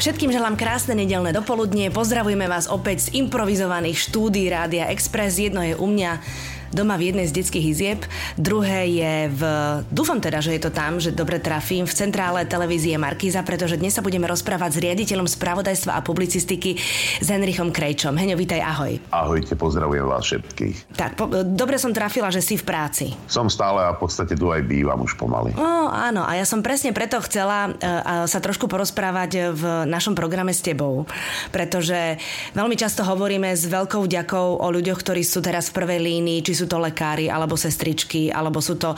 [0.00, 1.92] Všetkým želám krásne nedelné dopoludnie.
[1.92, 5.36] Pozdravujeme vás opäť z improvizovaných štúdí Rádia Express.
[5.36, 6.24] Jedno je u mňa
[6.72, 8.00] doma v jednej z detských izieb,
[8.38, 9.42] druhé je v,
[9.90, 13.94] dúfam teda, že je to tam, že dobre trafím, v centrále televízie Markíza, pretože dnes
[13.94, 16.78] sa budeme rozprávať s riaditeľom spravodajstva a publicistiky
[17.22, 18.16] s Henrichom Krejčom.
[18.16, 18.98] Heňo, vítaj, ahoj.
[19.12, 20.96] Ahojte, pozdravujem vás všetkých.
[20.96, 23.12] Tak, po, dobre som trafila, že si v práci.
[23.30, 25.54] Som stále a v podstate tu aj bývam už pomaly.
[25.54, 30.50] No, áno, a ja som presne preto chcela uh, sa trošku porozprávať v našom programe
[30.50, 31.04] s tebou,
[31.52, 32.16] pretože
[32.56, 36.55] veľmi často hovoríme s veľkou ďakou o ľuďoch, ktorí sú teraz v prvej línii, či
[36.56, 38.96] sú to lekári, alebo sestričky, alebo sú to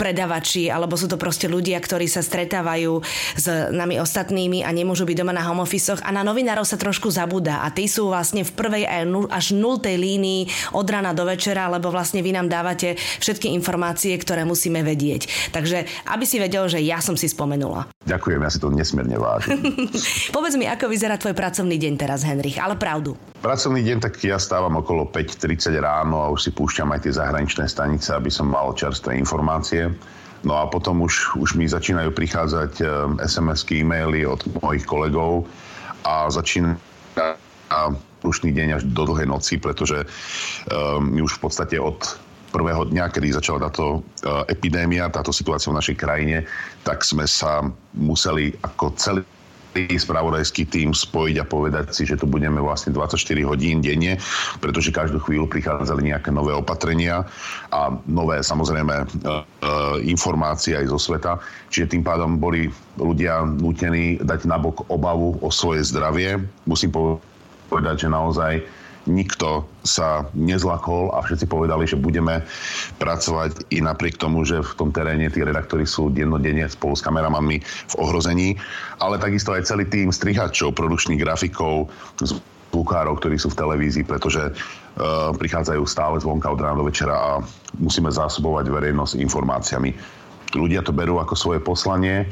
[0.00, 3.04] predavači, alebo sú to proste ľudia, ktorí sa stretávajú
[3.36, 7.12] s nami ostatnými a nemôžu byť doma na home office a na novinárov sa trošku
[7.12, 8.84] zabúda a tí sú vlastne v prvej
[9.28, 14.46] až nultej línii od rana do večera, lebo vlastne vy nám dávate všetky informácie, ktoré
[14.46, 15.50] musíme vedieť.
[15.50, 17.90] Takže aby si vedel, že ja som si spomenula.
[18.06, 19.58] Ďakujem, ja si to nesmierne vážim.
[20.36, 23.18] Povedz mi, ako vyzerá tvoj pracovný deň teraz, Henrich, ale pravdu.
[23.42, 27.66] Pracovný deň, tak ja stávam okolo 5.30 ráno a už si púšťam aj tie zahraničné
[27.66, 29.90] stanice, aby som mal čerstvé informácie.
[30.40, 32.80] No a potom už, už mi začínajú prichádzať
[33.20, 35.44] SMS-ky, e-maily od mojich kolegov
[36.06, 36.80] a začína
[38.24, 42.00] rušný deň až do dlhej noci, pretože um, my už v podstate od
[42.52, 46.44] prvého dňa, kedy začala táto uh, epidémia, táto situácia v našej krajine,
[46.82, 49.22] tak sme sa museli ako celý
[49.74, 54.18] spravodajský tým spojiť a povedať si, že tu budeme vlastne 24 hodín denne,
[54.58, 57.26] pretože každú chvíľu prichádzali nejaké nové opatrenia
[57.70, 59.42] a nové samozrejme e, e,
[60.10, 61.38] informácie aj zo sveta.
[61.70, 62.68] Čiže tým pádom boli
[62.98, 66.42] ľudia nútení dať nabok obavu o svoje zdravie.
[66.66, 66.90] Musím
[67.70, 68.52] povedať, že naozaj
[69.08, 72.44] nikto sa nezlakol a všetci povedali, že budeme
[73.00, 77.64] pracovať i napriek tomu, že v tom teréne tí redaktori sú dennodenne spolu s kameramanmi
[77.64, 78.48] v ohrození,
[79.00, 81.88] ale takisto aj celý tým strihačov, produkčných grafikov,
[82.20, 87.30] zvukárov, ktorí sú v televízii, pretože uh, prichádzajú stále zvonka od rána do večera a
[87.80, 89.90] musíme zásobovať verejnosť informáciami.
[90.54, 92.26] Ľudia to berú ako svoje poslanie,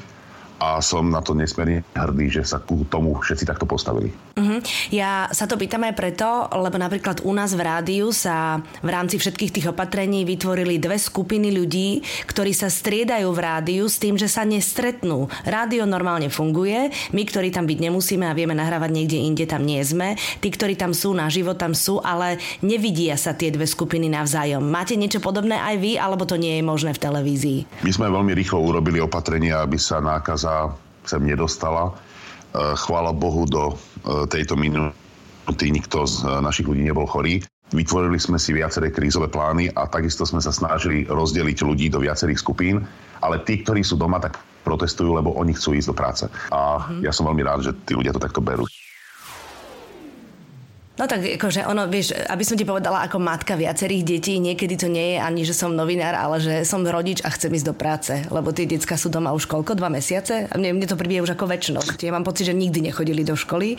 [0.59, 4.11] a som na to nesmierne hrdý, že sa ku tomu všetci takto postavili.
[4.39, 4.59] Uh-huh.
[4.91, 9.19] Ja sa to pýtam aj preto, lebo napríklad u nás v rádiu sa v rámci
[9.19, 14.27] všetkých tých opatrení vytvorili dve skupiny ľudí, ktorí sa striedajú v rádiu s tým, že
[14.27, 15.31] sa nestretnú.
[15.47, 19.83] Rádio normálne funguje, my, ktorí tam byť nemusíme a vieme nahrávať niekde inde, tam nie
[19.83, 20.19] sme.
[20.43, 24.63] Tí, ktorí tam sú na život, tam sú, ale nevidia sa tie dve skupiny navzájom.
[24.63, 27.59] Máte niečo podobné aj vy, alebo to nie je možné v televízii?
[27.87, 30.73] My sme veľmi rýchlo urobili opatrenia, aby sa nákaza sa
[31.05, 31.93] sem nedostala.
[31.93, 31.93] E,
[32.81, 33.75] chvála Bohu, do e,
[34.33, 37.45] tejto minúty nikto z e, našich ľudí nebol chorý.
[37.69, 42.41] Vytvorili sme si viaceré krízové plány a takisto sme sa snažili rozdeliť ľudí do viacerých
[42.41, 42.81] skupín,
[43.21, 46.25] ale tí, ktorí sú doma, tak protestujú, lebo oni chcú ísť do práce.
[46.49, 47.05] A mhm.
[47.05, 48.65] ja som veľmi rád, že tí ľudia to takto berú.
[50.99, 54.91] No tak akože ono, vieš, aby som ti povedala ako matka viacerých detí, niekedy to
[54.91, 58.13] nie je ani, že som novinár, ale že som rodič a chcem ísť do práce,
[58.35, 60.51] lebo tie decka sú doma už koľko, dva mesiace?
[60.51, 62.03] A mne, mne to príde už ako väčšnosť.
[62.03, 63.79] Ja mám pocit, že nikdy nechodili do školy,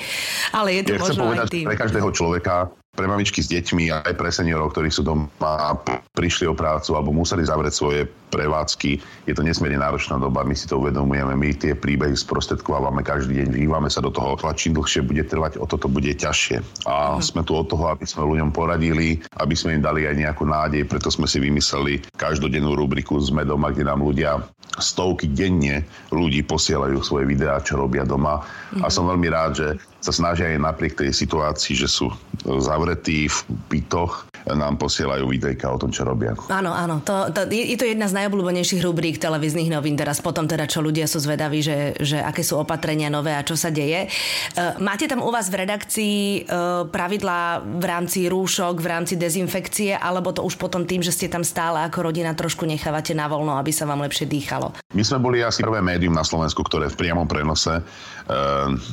[0.55, 1.65] ale je to ja možno povedať, aj tým.
[1.67, 2.55] Pre každého človeka
[2.99, 5.71] pre mamičky s deťmi a aj pre seniorov, ktorí sú doma a
[6.11, 8.99] prišli o prácu alebo museli zavrieť svoje prevádzky.
[9.23, 13.55] Je to nesmierne náročná doba, my si to uvedomujeme, my tie príbehy sprostredkovávame každý deň,
[13.55, 14.35] vžívame sa do toho.
[14.35, 16.59] A čím dlhšie bude trvať, o toto bude ťažšie.
[16.91, 17.23] A uh-huh.
[17.23, 20.83] sme tu od toho, aby sme ľuďom poradili, aby sme im dali aj nejakú nádej,
[20.83, 24.43] preto sme si vymysleli každodennú rubriku Sme doma, kde nám ľudia
[24.75, 28.43] stovky denne ľudí posielajú svoje videá, čo robia doma.
[28.43, 28.83] Uh-huh.
[28.83, 29.67] A som veľmi rád, že
[29.99, 32.11] sa snažia aj napriek tej situácii, že sú
[32.43, 33.37] zavretí v
[33.67, 36.33] bytoch, nám posielajú videjka o tom, čo robia.
[36.49, 37.03] Áno, áno.
[37.03, 40.79] To, to, je, je to jedna z najobľúbenejších rubrík televíznych novín teraz potom teda, čo
[40.79, 44.07] ľudia sú zvedaví, že, že aké sú opatrenia nové a čo sa deje.
[44.55, 46.17] Uh, máte tam u vás v redakcii
[46.47, 51.27] uh, pravidlá v rámci rúšok, v rámci dezinfekcie, alebo to už potom tým, že ste
[51.27, 54.73] tam stále ako rodina trošku nechávate na voľno, aby sa vám lepšie dýchalo?
[54.95, 57.83] My sme boli asi prvé médium na Slovensku, ktoré v priamom prenose uh,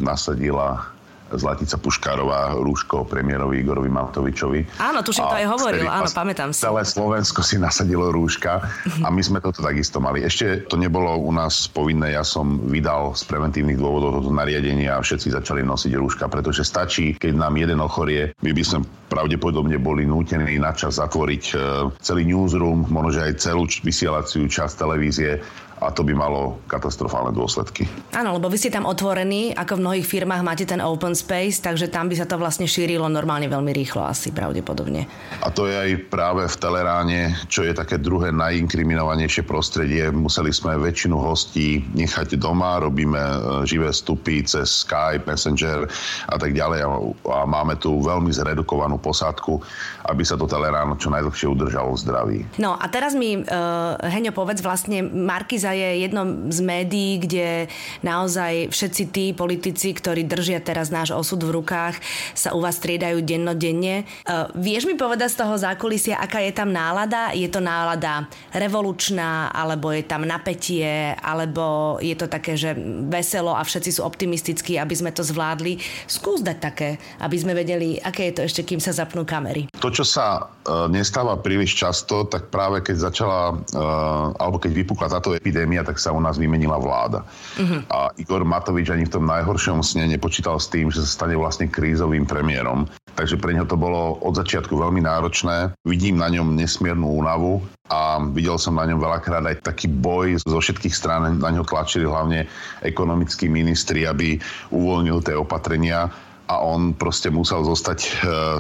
[0.02, 0.95] nasadila
[1.34, 4.78] Zlatica Puškárová rúško premiérovi Igorovi Matovičovi.
[4.78, 6.62] Áno, tuším to aj hovoril, áno, pamätám si.
[6.62, 8.62] Celé Slovensko si nasadilo rúška
[9.02, 10.22] a my sme toto takisto mali.
[10.22, 15.02] Ešte to nebolo u nás povinné, ja som vydal z preventívnych dôvodov toto nariadenie a
[15.02, 20.02] všetci začali nosiť rúška, pretože stačí, keď nám jeden ochorie, my by sme pravdepodobne boli
[20.06, 21.56] nútení načas zatvoriť e,
[22.02, 25.42] celý newsroom, možno aj celú vysielaciu časť televízie
[25.76, 27.84] a to by malo katastrofálne dôsledky.
[28.16, 31.92] Áno, lebo vy ste tam otvorení, ako v mnohých firmách máte ten open space, takže
[31.92, 35.04] tam by sa to vlastne šírilo normálne veľmi rýchlo asi pravdepodobne.
[35.44, 37.20] A to je aj práve v Teleráne,
[37.52, 40.08] čo je také druhé najinkriminovanejšie prostredie.
[40.08, 43.36] Museli sme väčšinu hostí nechať doma, robíme e,
[43.68, 45.84] živé vstupy cez Skype, Messenger
[46.32, 46.88] a tak ďalej
[47.28, 49.60] a máme tu veľmi zredukovanú posádku,
[50.08, 52.38] aby sa to Telerán čo najdlhšie udržalo v zdraví.
[52.56, 57.66] No a teraz mi, uh, Heňo, povedz vlastne, Markiz Markíza je jedno z médií, kde
[58.06, 61.98] naozaj všetci tí politici, ktorí držia teraz náš osud v rukách,
[62.38, 64.06] sa u vás striedajú dennodenne.
[64.22, 67.34] Uh, vieš mi povedať z toho zákulisia, aká je tam nálada?
[67.34, 72.78] Je to nálada revolučná, alebo je tam napätie, alebo je to také, že
[73.10, 75.82] veselo a všetci sú optimistickí, aby sme to zvládli.
[76.06, 79.66] Skús dať také, aby sme vedeli, aké je to ešte, kým sa zapnú kamery.
[79.82, 85.10] To, čo sa uh, nestáva príliš často, tak práve keď začala, uh, alebo keď vypukla
[85.10, 87.24] táto epidémia, epidémia, tak sa u nás vymenila vláda.
[87.56, 87.80] Uh-huh.
[87.88, 91.72] A Igor Matovič ani v tom najhoršom sne nepočítal s tým, že sa stane vlastne
[91.72, 92.84] krízovým premiérom.
[93.16, 95.72] Takže pre neho to bolo od začiatku veľmi náročné.
[95.88, 100.60] Vidím na ňom nesmiernu únavu a videl som na ňom veľakrát aj taký boj zo
[100.60, 101.40] všetkých strán.
[101.40, 102.44] Na ňo tlačili hlavne
[102.84, 104.36] ekonomickí ministri, aby
[104.68, 106.12] uvoľnil tie opatrenia
[106.46, 108.10] a on proste musel zostať e,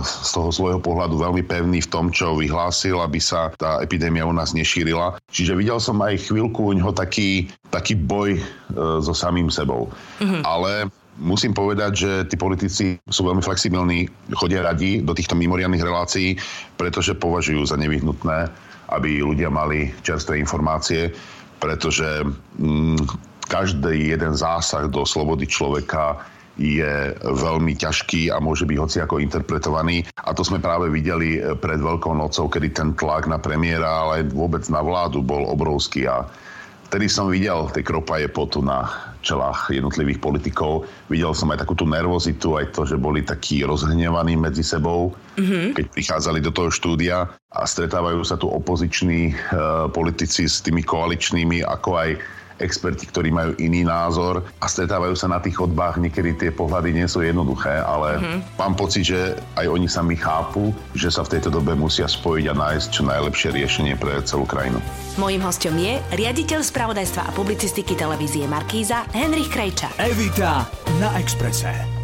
[0.02, 4.34] z toho svojho pohľadu veľmi pevný v tom, čo vyhlásil, aby sa tá epidémia u
[4.34, 5.22] nás nešírila.
[5.30, 8.42] Čiže videl som aj chvíľku u neho taký, taký boj e,
[8.74, 9.86] so samým sebou.
[10.18, 10.42] Mm-hmm.
[10.42, 10.90] Ale
[11.22, 16.34] musím povedať, že tí politici sú veľmi flexibilní, chodia radi do týchto mimoriadných relácií,
[16.74, 18.50] pretože považujú za nevyhnutné,
[18.90, 21.14] aby ľudia mali čerstvé informácie,
[21.62, 22.26] pretože
[22.58, 22.98] mm,
[23.46, 26.18] každý jeden zásah do slobody človeka
[26.56, 30.08] je veľmi ťažký a môže byť hoci ako interpretovaný.
[30.24, 34.64] A to sme práve videli pred Veľkou nocou, kedy ten tlak na premiéra, ale vôbec
[34.72, 36.24] na vládu bol obrovský a
[36.86, 38.86] Vtedy som videl tie kropaje potu na
[39.18, 40.86] čelách jednotlivých politikov.
[41.10, 45.74] Videl som aj takú tú nervozitu, aj to, že boli takí rozhnevaní medzi sebou, mm-hmm.
[45.74, 49.36] keď prichádzali do toho štúdia a stretávajú sa tu opoziční e,
[49.90, 52.10] politici s tými koaličnými, ako aj
[52.58, 56.00] experti, ktorí majú iný názor a stretávajú sa na tých chodbách.
[56.00, 58.38] Niekedy tie pohľady nie sú jednoduché, ale mm-hmm.
[58.60, 62.54] mám pocit, že aj oni sami chápu, že sa v tejto dobe musia spojiť a
[62.54, 64.78] nájsť čo najlepšie riešenie pre celú krajinu.
[65.16, 69.88] Mojím hostom je riaditeľ spravodajstva a publicistiky televízie Markíza Henrich Krejča.
[69.96, 70.68] Evita
[71.00, 71.95] na Exprese.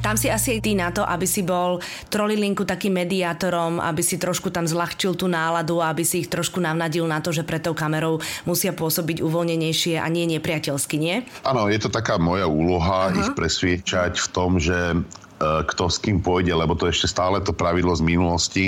[0.00, 1.76] Tam si asi aj ty na to, aby si bol
[2.08, 7.04] trolilinku takým mediátorom, aby si trošku tam zľahčil tú náladu aby si ich trošku navnadil
[7.04, 11.22] na to, že pred tou kamerou musia pôsobiť uvoľnenejšie a nie nepriateľsky, nie?
[11.44, 13.20] Áno, je to taká moja úloha uh-huh.
[13.20, 14.98] ich presviečať v tom, že e,
[15.40, 18.66] kto s kým pôjde, lebo to ešte stále to pravidlo z minulosti,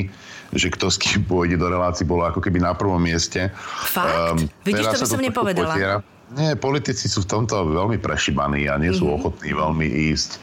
[0.53, 3.49] že kto s kým pôjde do relácií bolo ako keby na prvom mieste.
[3.89, 4.37] Fakt?
[4.37, 5.75] Um, Vidíš, to by som nepovedala.
[5.75, 5.97] Potiera.
[6.33, 9.19] Nie, politici sú v tomto veľmi prešibaní a nie sú mm-hmm.
[9.21, 10.39] ochotní veľmi ísť, e,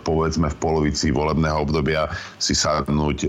[0.00, 2.08] povedzme, v polovici volebného obdobia
[2.40, 3.28] si sadnúť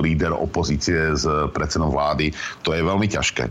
[0.00, 2.32] líder opozície s predsedom vlády.
[2.64, 3.44] To je veľmi ťažké.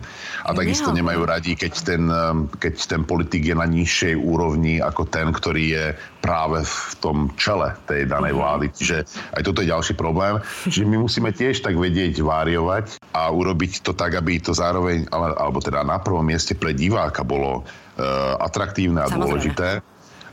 [0.45, 5.05] A takisto nemajú radi, keď ten, e, keď ten politik je na nižšej úrovni ako
[5.05, 5.85] ten, ktorý je
[6.27, 8.39] práve v tom čele tej danej mhm.
[8.44, 8.65] vlády.
[8.75, 8.97] Čiže
[9.31, 10.44] aj toto je ďalší problém.
[10.68, 15.63] Čiže my musíme tiež tak vedieť váriovať a urobiť to tak, aby to zároveň, alebo
[15.63, 19.24] teda na prvom mieste pre diváka bolo uh, atraktívne a Samozrejme.
[19.24, 19.69] dôležité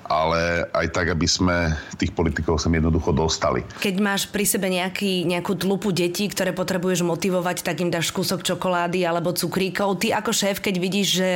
[0.05, 3.65] ale aj tak, aby sme tých politikov sem jednoducho dostali.
[3.81, 8.45] Keď máš pri sebe nejaký, nejakú tlupu detí, ktoré potrebuješ motivovať, tak im dáš kúsok
[8.45, 10.05] čokolády alebo cukríkov.
[10.05, 11.31] Ty ako šéf, keď vidíš, že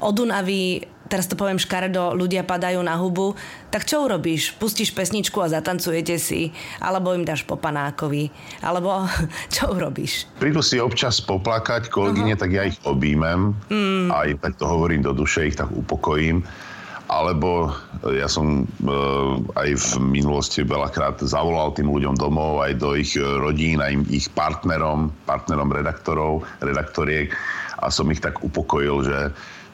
[0.00, 3.34] od Unavy teraz to poviem škaredo, ľudia padajú na hubu,
[3.70, 4.54] tak čo urobíš?
[4.58, 6.50] Pustíš pesničku a zatancujete si?
[6.82, 8.30] Alebo im dáš po panákovi?
[8.62, 9.06] Alebo
[9.54, 10.26] čo urobíš?
[10.38, 12.42] Prídu si občas poplakať kolegyne, uh-huh.
[12.42, 13.54] tak ja ich objímem.
[13.70, 14.10] Mm.
[14.10, 16.42] Aj tak to hovorím do duše, ich tak upokojím.
[17.06, 17.70] Alebo
[18.02, 18.90] ja som e,
[19.54, 25.14] aj v minulosti veľakrát zavolal tým ľuďom domov, aj do ich rodín, aj ich partnerom,
[25.22, 27.30] partnerom redaktorov, redaktoriek
[27.78, 29.18] a som ich tak upokojil, že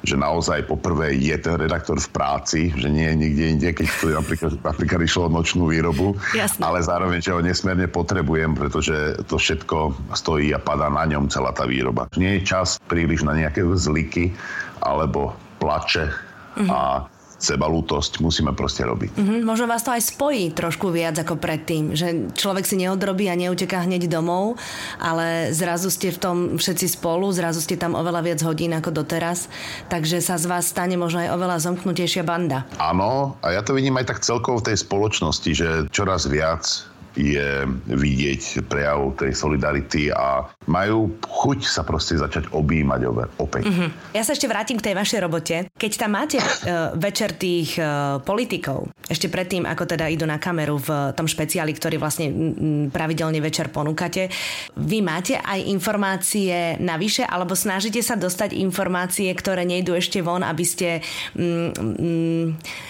[0.03, 4.07] že naozaj poprvé je ten redaktor v práci, že nie je nikde inde, keď to
[4.11, 6.63] napríklad, napríklad išlo nočnú výrobu, Jasne.
[6.67, 11.55] ale zároveň, že ho nesmierne potrebujem, pretože to všetko stojí a padá na ňom celá
[11.55, 12.11] tá výroba.
[12.19, 14.35] Nie je čas príliš na nejaké zliky
[14.83, 16.69] alebo plače mm-hmm.
[16.69, 17.07] a
[17.43, 19.19] sebalútosť musíme proste robiť.
[19.19, 23.35] Mm-hmm, možno vás to aj spojí trošku viac ako predtým, že človek si neodrobí a
[23.35, 24.55] neuteká hneď domov,
[25.03, 29.51] ale zrazu ste v tom všetci spolu, zrazu ste tam oveľa viac hodín ako doteraz,
[29.91, 32.63] takže sa z vás stane možno aj oveľa zomknutejšia banda.
[32.79, 37.69] Áno, a ja to vidím aj tak celkovo v tej spoločnosti, že čoraz viac je
[37.89, 43.01] vidieť prejav tej solidarity a majú chuť sa proste začať objímať
[43.37, 43.69] opäť.
[43.69, 44.17] Mm-hmm.
[44.17, 45.57] Ja sa ešte vrátim k tej vašej robote.
[45.77, 50.81] Keď tam máte uh, večer tých uh, politikov, ešte predtým, ako teda idú na kameru
[50.81, 54.33] v tom špeciáli, ktorý vlastne m, pravidelne večer ponúkate,
[54.79, 60.65] vy máte aj informácie navyše, alebo snažíte sa dostať informácie, ktoré nejdú ešte von, aby
[60.65, 61.05] ste,
[61.37, 62.45] mm, mm,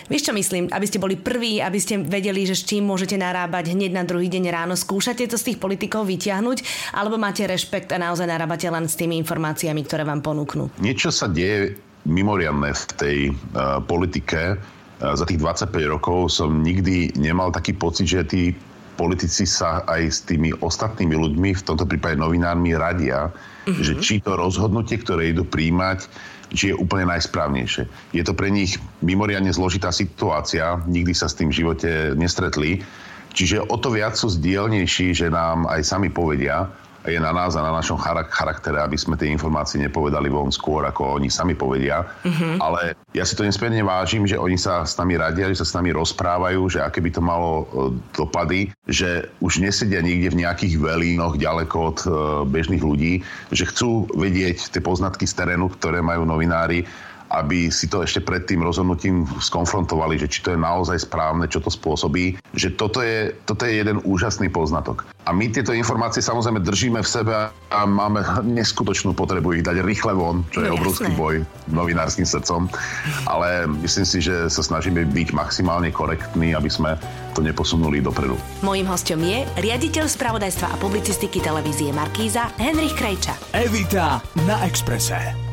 [0.06, 3.74] vieš čo myslím, aby ste boli prví, aby ste vedeli, že s čím môžete narábať
[3.74, 4.76] hneď na druhý deň ráno.
[4.76, 9.16] Skúšate to z tých politikov vyťahnuť, alebo máte rešpekt a naozaj narábate len s tými
[9.24, 10.68] informáciami, ktoré vám ponúknú?
[10.84, 14.60] Niečo sa deje mimoriadne v tej uh, politike.
[15.00, 18.42] Uh, za tých 25 rokov som nikdy nemal taký pocit, že tí
[19.00, 23.82] politici sa aj s tými ostatnými ľuďmi, v tomto prípade novinármi, radia, mm-hmm.
[23.82, 26.06] že či to rozhodnutie, ktoré idú príjmať,
[26.52, 27.88] či je úplne najsprávnejšie.
[28.12, 32.84] Je to pre nich mimoriadne zložitá situácia, nikdy sa s tým v živote nestretli,
[33.32, 36.68] čiže o to viac sú zdielnejší, že nám aj sami povedia,
[37.10, 37.98] je na nás a na našom
[38.30, 42.06] charaktere, aby sme tie informácie nepovedali von skôr, ako oni sami povedia.
[42.22, 42.62] Mm-hmm.
[42.62, 45.74] Ale ja si to nesmierne vážim, že oni sa s nami radia, že sa s
[45.74, 47.64] nami rozprávajú, že aké by to malo e,
[48.14, 52.08] dopady, že už nesedia nikde v nejakých velínoch ďaleko od e,
[52.46, 56.86] bežných ľudí, že chcú vedieť tie poznatky z terénu, ktoré majú novinári
[57.32, 61.64] aby si to ešte pred tým rozhodnutím skonfrontovali, že či to je naozaj správne, čo
[61.64, 65.08] to spôsobí, že toto je, toto je jeden úžasný poznatok.
[65.24, 70.12] A my tieto informácie samozrejme držíme v sebe a máme neskutočnú potrebu ich dať rýchle
[70.12, 72.66] von, čo je no, obrovský boj novinárským srdcom.
[73.30, 76.98] Ale myslím si, že sa snažíme byť maximálne korektní, aby sme
[77.32, 78.36] to neposunuli dopredu.
[78.60, 83.32] Mojím hostom je riaditeľ spravodajstva a publicistiky televízie Markíza Henrich Krejča.
[83.56, 85.51] Evita na Exprese.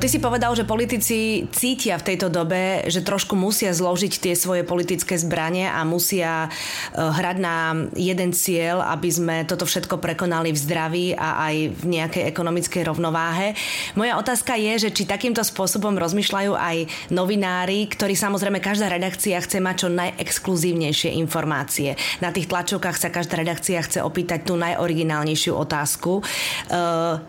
[0.00, 4.64] Ty si povedal, že politici cítia v tejto dobe, že trošku musia zložiť tie svoje
[4.64, 10.62] politické zbranie a musia e, hrať na jeden cieľ, aby sme toto všetko prekonali v
[10.64, 13.52] zdraví a aj v nejakej ekonomickej rovnováhe.
[13.92, 19.60] Moja otázka je, že či takýmto spôsobom rozmýšľajú aj novinári, ktorí samozrejme každá redakcia chce
[19.60, 21.92] mať čo najexkluzívnejšie informácie.
[22.24, 26.24] Na tých tlačovkách sa každá redakcia chce opýtať tú najoriginálnejšiu otázku.
[26.24, 26.80] E,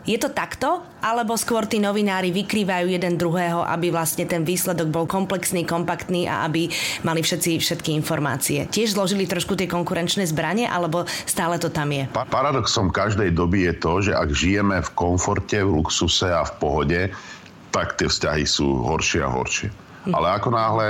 [0.07, 0.87] je to takto?
[1.03, 6.29] Alebo skôr tí novinári vykryjú vykrývajú jeden druhého, aby vlastne ten výsledok bol komplexný, kompaktný
[6.29, 6.69] a aby
[7.01, 8.69] mali všetci všetky informácie.
[8.69, 12.05] Tiež zložili trošku tie konkurenčné zbranie, alebo stále to tam je?
[12.13, 16.53] Pa- paradoxom každej doby je to, že ak žijeme v komforte, v luxuse a v
[16.61, 17.01] pohode,
[17.73, 19.90] tak tie vzťahy sú horšie a horšie.
[20.09, 20.87] Ale ako náhle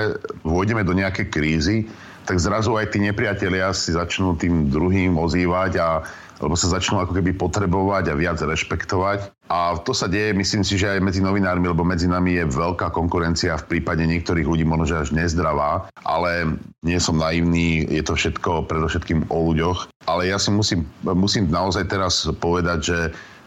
[0.48, 1.77] vôjdeme do nejakej krízy,
[2.24, 5.88] tak zrazu aj tí nepriatelia si začnú tým druhým ozývať a
[6.41, 9.30] lebo sa začnú ako keby potrebovať a viac rešpektovať.
[9.46, 12.89] A to sa deje, myslím si, že aj medzi novinármi, lebo medzi nami je veľká
[12.89, 18.65] konkurencia v prípade niektorých ľudí možno, až nezdravá, ale nie som naivný, je to všetko
[18.65, 19.94] predovšetkým o ľuďoch.
[20.10, 23.00] Ale ja si musím, musím naozaj teraz povedať, že,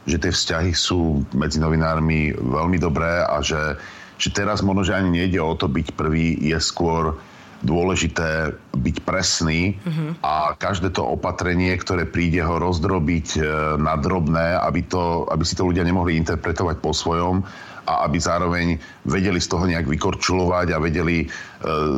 [0.06, 3.74] že tie vzťahy sú medzi novinármi veľmi dobré a že,
[4.18, 7.18] že teraz možno, že ani nejde o to byť prvý, je skôr
[7.64, 10.20] dôležité byť presný mm-hmm.
[10.20, 13.42] a každé to opatrenie, ktoré príde ho rozdrobiť e,
[13.80, 17.40] na drobné, aby, to, aby si to ľudia nemohli interpretovať po svojom
[17.84, 21.26] a aby zároveň vedeli z toho nejak vykorčulovať a vedeli e,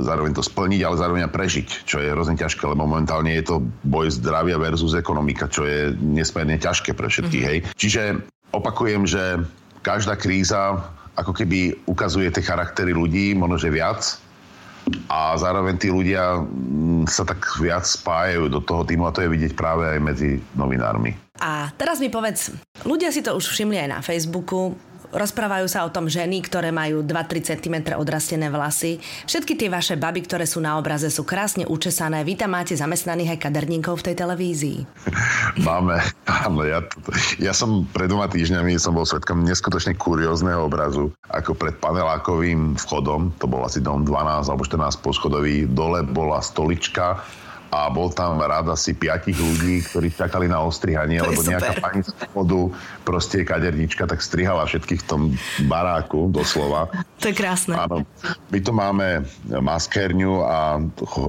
[0.06, 3.56] zároveň to splniť, ale zároveň aj prežiť, čo je hrozne ťažké, lebo momentálne je to
[3.87, 7.42] boj zdravia versus ekonomika, čo je nesmierne ťažké pre všetkých.
[7.42, 7.62] Mm-hmm.
[7.66, 7.75] Hej.
[7.78, 8.02] Čiže
[8.54, 9.42] opakujem, že
[9.82, 10.82] každá kríza
[11.16, 14.20] ako keby ukazuje tie charaktery ľudí, možno že viac,
[15.11, 19.32] a zároveň tí ľudia mm, sa tak viac spájajú do toho týmu a to je
[19.32, 21.11] vidieť práve aj medzi novinármi.
[21.42, 22.54] A teraz mi povedz,
[22.87, 24.78] ľudia si to už všimli aj na Facebooku,
[25.16, 29.00] Rozprávajú sa o tom ženy, ktoré majú 2-3 cm odrastené vlasy.
[29.25, 32.20] Všetky tie vaše baby, ktoré sú na obraze, sú krásne učesané.
[32.20, 34.78] Vy tam máte zamestnaných aj kaderníkov v tej televízii.
[35.66, 36.04] Máme.
[36.28, 36.85] Áno, ja,
[37.40, 43.32] ja som pred dvoma týždňami som bol svetkom neskutočne kuriózneho obrazu, ako pred panelákovým vchodom,
[43.40, 47.25] to bol asi dom 12 alebo 14 poschodový, dole bola stolička
[47.70, 52.12] a bol tam rád asi piatich ľudí, ktorí čakali na ostrihanie, lebo nejaká pani z
[52.30, 52.70] podu,
[53.06, 55.23] proste kadernička, tak strihala všetkých v tom
[55.70, 56.90] baráku, doslova.
[57.23, 57.78] To je krásne.
[57.78, 58.04] Áno,
[58.52, 60.82] my tu máme maskérňu a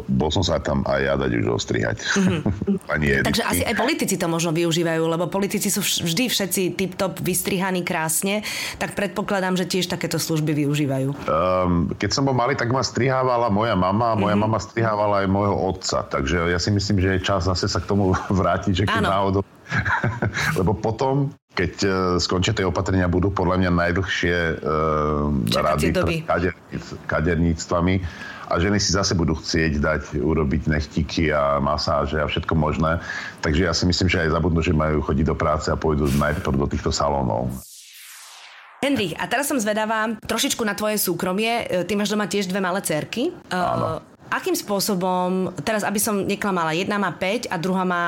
[0.09, 1.97] bol som sa tam aj ja dať už ostrihať.
[2.27, 3.23] Mm-hmm.
[3.23, 8.43] Takže asi aj politici to možno využívajú, lebo politici sú vždy všetci tip-top vystrihaní krásne,
[8.81, 11.09] tak predpokladám, že tiež takéto služby využívajú.
[11.27, 14.43] Um, keď som bol malý, tak ma strihávala moja mama moja mm-hmm.
[14.43, 17.79] mama strihávala aj môjho otca, tak Takže ja si myslím, že je čas zase sa
[17.79, 18.11] k tomu
[18.43, 19.47] vrátiť, že keď náhodou...
[20.59, 25.95] Lebo potom keď uh, skončia tie opatrenia, budú podľa mňa najdlhšie uh, rady
[26.27, 27.95] kaderníc, kaderníctvami
[28.51, 32.99] a ženy si zase budú chcieť dať urobiť nechtiky a masáže a všetko možné.
[33.39, 36.59] Takže ja si myslím, že aj zabudnú, že majú chodiť do práce a pôjdu najprv
[36.59, 37.47] do týchto salónov.
[38.83, 41.87] Henry, a teraz som zvedavá trošičku na tvoje súkromie.
[41.87, 43.31] Ty máš doma tiež dve malé cerky.
[43.49, 44.16] Áno.
[44.27, 48.03] Akým spôsobom, teraz aby som neklamala, jedna má 5 a druhá má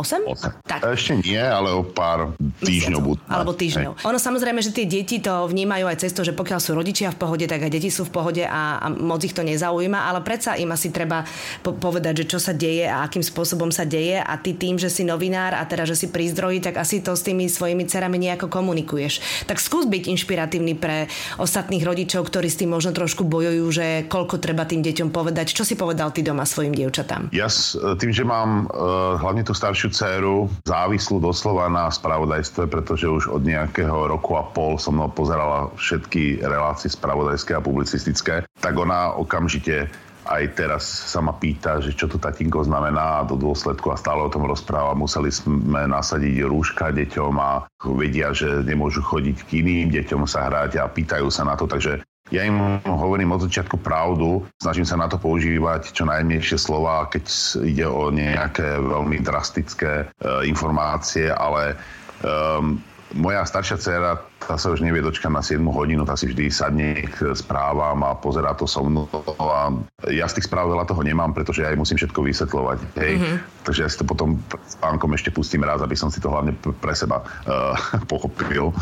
[0.00, 0.24] 8?
[0.24, 0.64] 8.
[0.64, 0.80] Tak.
[0.88, 2.32] Ešte nie, ale o pár
[2.64, 3.20] týždňov budú.
[3.28, 4.00] Alebo týždňov.
[4.00, 4.04] Hej.
[4.08, 7.20] Ono samozrejme, že tie deti to vnímajú aj cez to, že pokiaľ sú rodičia v
[7.20, 10.56] pohode, tak aj deti sú v pohode a, a moc ich to nezaujíma, ale predsa
[10.56, 11.28] im asi treba
[11.60, 14.88] po- povedať, že čo sa deje a akým spôsobom sa deje a ty tým, že
[14.88, 18.16] si novinár a teda, že si pri zdroji, tak asi to s tými svojimi cerami
[18.16, 19.44] nejako komunikuješ.
[19.44, 24.40] Tak skús byť inšpiratívny pre ostatných rodičov, ktorí s tým možno trošku bojujú, že koľko
[24.40, 27.34] treba tým deťom povedať, čo si povedal ty doma svojim dievčatám?
[27.34, 33.10] Ja s tým, že mám uh, hlavne tú staršiu dceru závislú doslova na spravodajstve, pretože
[33.10, 38.74] už od nejakého roku a pol som mnou pozerala všetky relácie spravodajské a publicistické, tak
[38.78, 39.90] ona okamžite
[40.28, 44.28] aj teraz sa ma pýta, že čo to tatinko znamená do dôsledku a stále o
[44.28, 44.92] tom rozpráva.
[44.92, 47.64] Museli sme nasadiť rúška deťom a
[47.96, 52.04] vedia, že nemôžu chodiť k iným deťom sa hrať a pýtajú sa na to, takže
[52.28, 57.24] ja im hovorím od začiatku pravdu, snažím sa na to používať čo najmenšie slova, keď
[57.64, 60.06] ide o nejaké veľmi drastické e,
[60.44, 61.76] informácie, ale
[62.20, 62.76] um,
[63.16, 67.08] moja staršia dcera, tá sa už nevie dočkať na 7 hodinu, tá si vždy sadne
[67.08, 69.08] k správam a pozerá to so mnou
[69.40, 69.72] a
[70.12, 72.78] ja z tých správ veľa toho nemám, pretože ja jej musím všetko vysvetľovať.
[73.00, 73.12] Hej.
[73.16, 73.36] Mm-hmm.
[73.64, 74.36] Takže ja si to potom
[74.68, 77.76] s pánkom ešte pustím raz, aby som si to hlavne pre seba uh,
[78.12, 78.76] pochopil.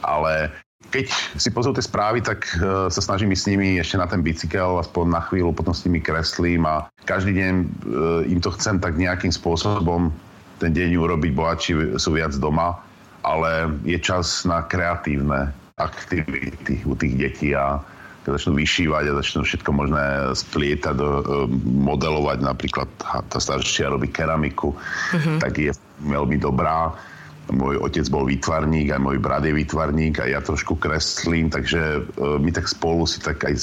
[0.00, 0.48] Ale
[0.88, 4.24] keď si pozrú tie správy, tak uh, sa snažím ísť s nimi ešte na ten
[4.24, 8.80] bicykel, aspoň na chvíľu, potom s nimi kreslím a každý deň uh, im to chcem
[8.80, 10.08] tak nejakým spôsobom
[10.58, 12.80] ten deň urobiť bohatší, sú viac doma,
[13.22, 17.78] ale je čas na kreatívne aktivity u tých detí a
[18.26, 20.04] keď začnú vyšívať a začnú všetko možné
[20.34, 21.46] splietať, do, uh,
[21.84, 25.38] modelovať, napríklad tá staršia robí keramiku, mm-hmm.
[25.40, 26.96] tak je veľmi dobrá
[27.52, 32.50] môj otec bol výtvarník, aj môj brat je výtvarník a ja trošku kreslím, takže my
[32.52, 33.54] tak spolu si tak aj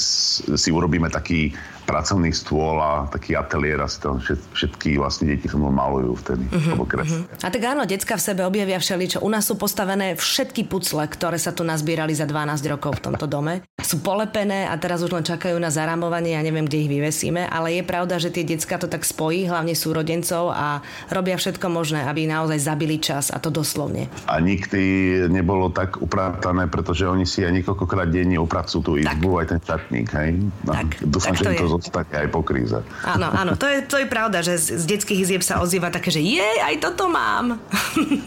[0.58, 1.54] si urobíme taký
[1.86, 4.18] pracovný stôl a taký ateliér a tam
[4.52, 6.44] všetky vlastne deti so mnou malujú vtedy.
[6.50, 7.22] Uh-huh, uh-huh.
[7.40, 9.22] A tak áno, decka v sebe objavia všeličo.
[9.22, 13.30] U nás sú postavené všetky pucle, ktoré sa tu nazbierali za 12 rokov v tomto
[13.30, 13.62] dome.
[13.80, 17.78] Sú polepené a teraz už len čakajú na zarámovanie, ja neviem, kde ich vyvesíme, ale
[17.78, 20.82] je pravda, že tie decka to tak spojí, hlavne súrodencov a
[21.14, 24.10] robia všetko možné, aby naozaj zabili čas a to doslovne.
[24.26, 24.82] A nikdy
[25.30, 29.38] nebolo tak upratané, pretože oni si aj niekoľkokrát denne upracujú tú izbu, tak.
[29.38, 30.30] aj ten čatník, hej?
[30.66, 32.78] No, tak, dúfam, tak že to, to zostane aj po kríze.
[33.04, 36.12] Áno, áno, to je, to je pravda, že z, z detských izieb sa ozýva také,
[36.12, 37.60] že je, aj toto mám.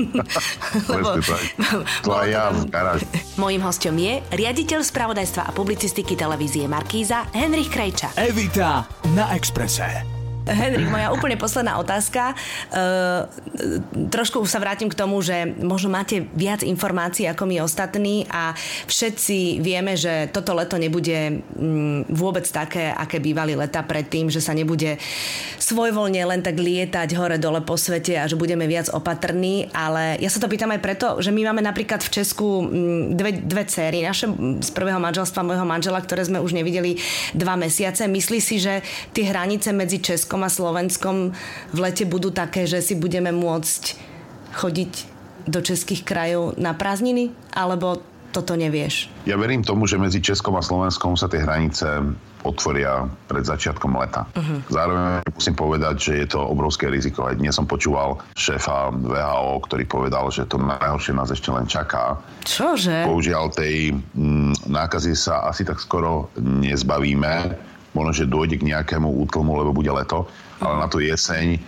[0.91, 1.19] Lebo,
[2.05, 3.05] to aj ja v garáži.
[3.39, 8.13] Mojím hostom je riaditeľ spravodajstva a publicistiky televízie Markíza Henrich Krejča.
[8.19, 8.85] Evita
[9.15, 10.18] na Exprese.
[10.49, 12.33] Henrik, moja úplne posledná otázka.
[12.73, 13.29] Uh,
[14.09, 18.57] trošku sa vrátim k tomu, že možno máte viac informácií ako my ostatní a
[18.89, 24.51] všetci vieme, že toto leto nebude um, vôbec také, aké bývali leta predtým, že sa
[24.57, 24.97] nebude
[25.61, 30.41] svojvoľne len tak lietať hore-dole po svete a že budeme viac opatrní, ale ja sa
[30.41, 32.65] to pýtam aj preto, že my máme napríklad v Česku
[33.13, 36.97] dve, dve céry, naše z prvého manželstva môjho manžela, ktoré sme už nevideli
[37.37, 38.09] dva mesiace.
[38.09, 38.81] Myslí si, že
[39.13, 41.17] tie hranice medzi Českom Českom a Slovenskom
[41.75, 43.99] v lete budú také, že si budeme môcť
[44.55, 44.93] chodiť
[45.51, 47.35] do českých krajov na prázdniny?
[47.51, 47.99] Alebo
[48.31, 49.11] toto nevieš?
[49.27, 52.15] Ja verím tomu, že medzi Českom a Slovenskom sa tie hranice
[52.47, 54.23] otvoria pred začiatkom leta.
[54.31, 54.63] Uh-huh.
[54.71, 57.27] Zároveň musím povedať, že je to obrovské riziko.
[57.27, 62.15] Aj dnes som počúval šéfa VHO, ktorý povedal, že to najhoršie nás ešte len čaká.
[62.47, 63.03] Čože?
[63.03, 67.67] Použiaľ tej mm, nákazy sa asi tak skoro nezbavíme
[67.99, 70.31] možno, že dôjde k nejakému útlmu, lebo bude leto,
[70.63, 71.59] ale na tú jeseň e,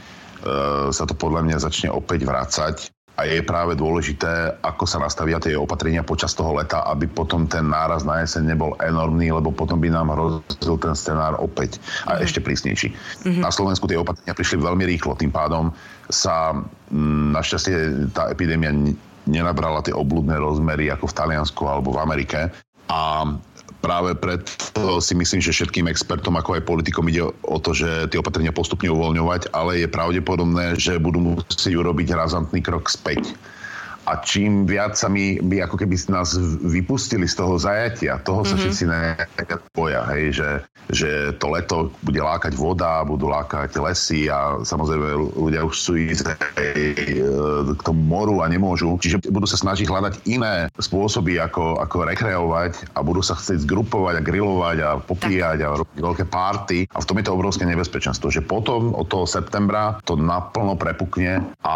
[0.96, 2.76] sa to podľa mňa začne opäť vrácať
[3.20, 7.70] a je práve dôležité, ako sa nastavia tie opatrenia počas toho leta, aby potom ten
[7.70, 11.78] náraz na jeseň nebol enormný, lebo potom by nám hrozil ten scenár opäť
[12.10, 12.26] a mm.
[12.26, 12.90] ešte prísnejší.
[12.90, 13.44] Mm-hmm.
[13.44, 15.70] Na Slovensku tie opatrenia prišli veľmi rýchlo, tým pádom
[16.10, 16.56] sa
[16.90, 18.74] m, našťastie tá epidémia
[19.30, 22.50] nenabrala tie obludné rozmery ako v Taliansku alebo v Amerike
[22.90, 23.24] a
[23.82, 28.22] práve preto si myslím, že všetkým expertom, ako aj politikom ide o to, že tie
[28.22, 33.34] opatrenia postupne uvoľňovať, ale je pravdepodobné, že budú musieť urobiť razantný krok späť.
[34.06, 36.34] A čím viac sa my, my ako keby nás
[36.66, 38.62] vypustili z toho zajatia, toho sa mm-hmm.
[38.62, 40.50] všetci najviac boja, hej, že,
[40.90, 46.34] že to leto bude lákať voda, budú lákať lesy a samozrejme ľudia už sú ísť
[47.78, 48.98] k tomu moru a nemôžu.
[49.02, 54.20] Čiže budú sa snažiť hľadať iné spôsoby, ako, ako rekreovať a budú sa chcieť zgrupovať
[54.20, 56.90] a grilovať a popíjať a robiť veľké párty.
[56.92, 61.44] A v tom je to obrovské nebezpečenstvo, že potom od toho septembra to naplno prepukne
[61.64, 61.76] a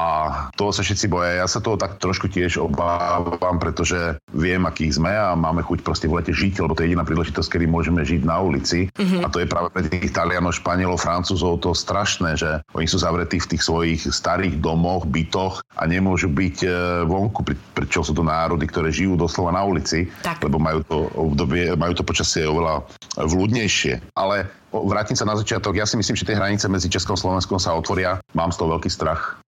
[0.56, 1.44] toho sa všetci boja.
[1.44, 6.08] Ja sa toho tak trošku tiež obávam, pretože viem, akých sme a máme chuť proste
[6.08, 8.88] v lete žiť, lebo to je jediná príležitosť, kedy môžeme žiť na ulici.
[8.96, 9.22] Mm-hmm.
[9.24, 13.38] A to je práve pre tých Talianov, Španielov, Francúzov to strašné, že oni sú zavretí
[13.40, 16.70] v tých svojich starých domoch, bytoch a nemôžu byť e,
[17.08, 17.44] vonku,
[17.76, 20.40] prečo sú to národy, ktoré žijú doslova na ulici, tak.
[20.40, 22.88] lebo majú to obdobie, majú to počasie oveľa
[23.20, 24.16] vľúdnejšie.
[24.16, 25.80] Ale vrátim sa na začiatok.
[25.80, 28.20] Ja si myslím, že tie hranice medzi Českom a Slovenskom sa otvoria.
[28.36, 29.45] Mám z toho veľký strach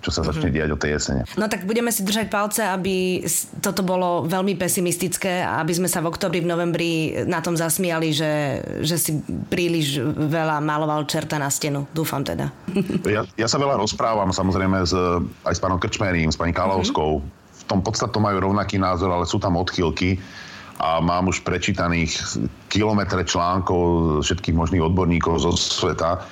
[0.00, 0.56] čo sa začne mm-hmm.
[0.56, 1.22] diať o tej jesene.
[1.36, 3.24] No tak budeme si držať palce, aby
[3.60, 6.92] toto bolo veľmi pesimistické a aby sme sa v oktobri, v novembri
[7.28, 9.20] na tom zasmiali, že, že si
[9.52, 11.84] príliš veľa maloval čerta na stenu.
[11.92, 12.48] Dúfam teda.
[13.04, 14.96] Ja, ja sa veľa rozprávam samozrejme s,
[15.44, 17.20] aj s pánom Krčmerím, s pani Kalovskou.
[17.20, 17.38] Mm-hmm.
[17.60, 20.18] V tom podstatom majú rovnaký názor, ale sú tam odchýlky
[20.80, 22.16] a mám už prečítaných
[22.72, 26.24] kilometre článkov všetkých možných odborníkov zo sveta,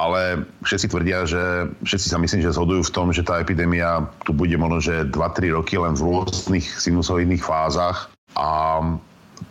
[0.00, 4.32] ale všetci tvrdia, že všetci sa myslím, že zhodujú v tom, že tá epidémia tu
[4.32, 8.80] bude možno, že 2-3 roky len v rôznych sinusoidných fázach a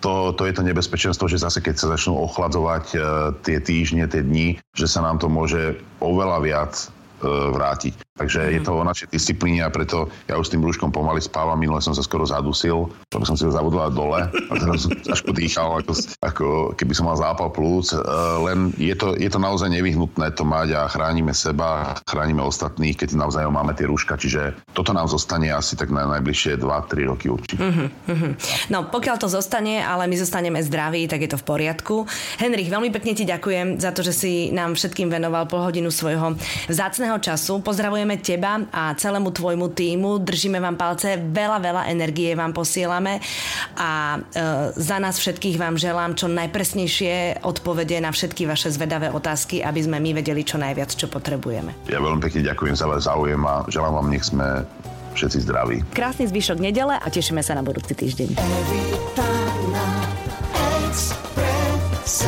[0.02, 2.98] to, to je to nebezpečenstvo, že zase keď sa začnú ochladzovať e,
[3.42, 6.86] tie týždne, tie dni, že sa nám to môže oveľa viac e,
[7.26, 7.94] vrátiť.
[8.20, 11.56] Takže je to o našej disciplíne a preto ja už s tým brúškom pomaly spávam.
[11.56, 15.80] Minule som sa skoro zadusil, lebo som si ho zabudol dole a teraz ťažko dýchal,
[15.80, 17.96] ako, ako keby som mal zápal plúc.
[17.96, 23.00] Uh, len je to, je to naozaj nevyhnutné to mať a chránime seba, chránime ostatných,
[23.00, 24.20] keď naozaj máme tie rúška.
[24.20, 27.64] Čiže toto nám zostane asi tak na najbližšie 2-3 roky určite.
[27.64, 28.32] Mm-hmm.
[28.68, 31.96] No pokiaľ to zostane, ale my zostaneme zdraví, tak je to v poriadku.
[32.36, 36.36] Henrich, veľmi pekne ti ďakujem za to, že si nám všetkým venoval pol hodinu svojho
[36.68, 37.64] vzácného času.
[37.64, 43.22] Pozdravujem podporujeme teba a celému tvojmu týmu, držíme vám palce, veľa, veľa energie vám posielame
[43.78, 49.62] a e, za nás všetkých vám želám čo najpresnejšie odpovede na všetky vaše zvedavé otázky,
[49.62, 51.76] aby sme my vedeli čo najviac, čo potrebujeme.
[51.86, 54.66] Ja veľmi pekne ďakujem za váš záujem a želám vám, nech sme
[55.14, 55.78] všetci zdraví.
[55.94, 58.40] Krásny zvyšok nedele a tešíme sa na budúci týždeň.
[58.40, 59.88] Evitana
[60.90, 62.26] Express.